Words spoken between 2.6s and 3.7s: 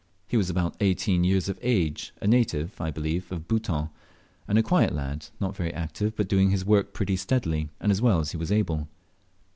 I believe, of